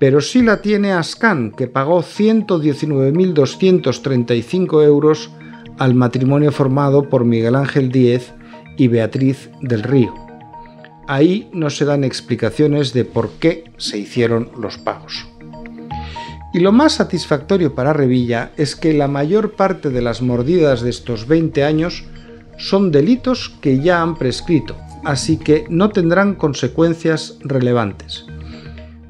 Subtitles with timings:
[0.00, 5.30] Pero sí la tiene Ascan, que pagó 119.235 euros
[5.78, 8.32] al matrimonio formado por Miguel Ángel Díez
[8.76, 10.14] y Beatriz del Río.
[11.06, 15.29] Ahí no se dan explicaciones de por qué se hicieron los pagos.
[16.52, 20.90] Y lo más satisfactorio para Revilla es que la mayor parte de las mordidas de
[20.90, 22.04] estos 20 años
[22.58, 28.26] son delitos que ya han prescrito, así que no tendrán consecuencias relevantes.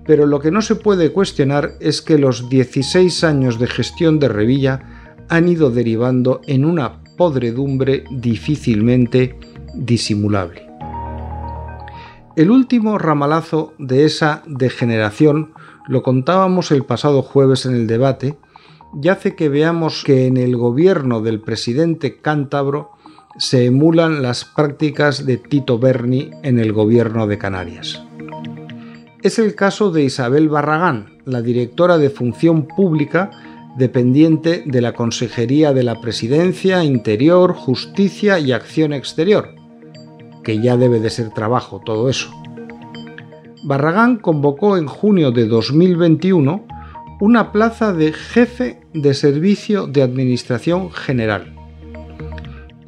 [0.07, 4.29] Pero lo que no se puede cuestionar es que los 16 años de gestión de
[4.29, 4.83] Revilla
[5.29, 9.39] han ido derivando en una podredumbre difícilmente
[9.75, 10.70] disimulable.
[12.41, 15.53] El último ramalazo de esa degeneración
[15.87, 18.39] lo contábamos el pasado jueves en el debate
[19.03, 22.93] y hace que veamos que en el gobierno del presidente cántabro
[23.37, 28.03] se emulan las prácticas de Tito Berni en el gobierno de Canarias.
[29.23, 33.33] Es el caso de Isabel Barragán, la directora de Función Pública
[33.77, 39.60] dependiente de la Consejería de la Presidencia, Interior, Justicia y Acción Exterior,
[40.43, 42.31] que ya debe de ser trabajo todo eso.
[43.65, 46.67] Barragán convocó en junio de 2021
[47.21, 51.61] una plaza de jefe de servicio de Administración General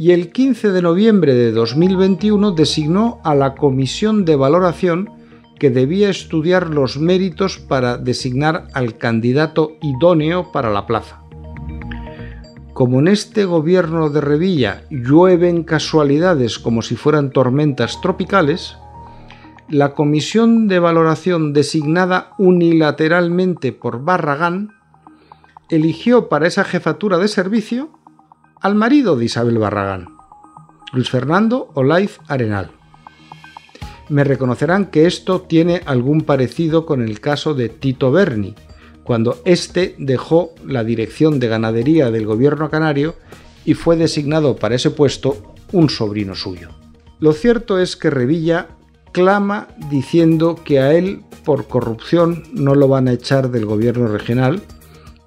[0.03, 5.09] y el 15 de noviembre de 2021 designó a la comisión de valoración
[5.61, 11.22] que debía estudiar los méritos para designar al candidato idóneo para la plaza.
[12.72, 18.77] Como en este gobierno de Revilla llueven casualidades como si fueran tormentas tropicales,
[19.69, 24.72] la comisión de valoración designada unilateralmente por Barragán
[25.69, 27.91] eligió para esa jefatura de servicio
[28.60, 30.09] al marido de Isabel Barragán,
[30.93, 32.71] Luis Fernando Olaiz Arenal.
[34.09, 38.54] Me reconocerán que esto tiene algún parecido con el caso de Tito Berni,
[39.05, 43.15] cuando éste dejó la dirección de ganadería del gobierno canario
[43.65, 46.71] y fue designado para ese puesto un sobrino suyo.
[47.21, 48.69] Lo cierto es que Revilla
[49.13, 54.63] clama diciendo que a él por corrupción no lo van a echar del gobierno regional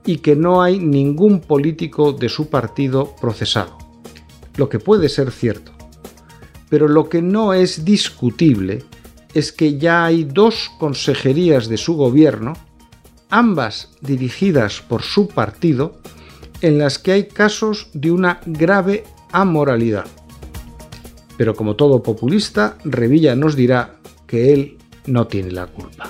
[0.06, 3.78] y que no hay ningún político de su partido procesado,
[4.57, 5.71] lo que puede ser cierto.
[6.69, 8.83] Pero lo que no es discutible
[9.33, 12.54] es que ya hay dos consejerías de su gobierno,
[13.30, 15.98] ambas dirigidas por su partido,
[16.62, 20.06] en las que hay casos de una grave amoralidad.
[21.38, 26.10] Pero como todo populista, Revilla nos dirá que él no tiene la culpa.